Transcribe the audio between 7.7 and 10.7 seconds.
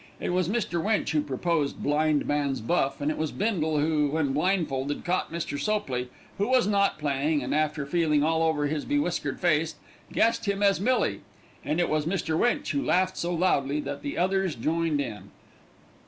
feeling all over his be whiskered face guessed him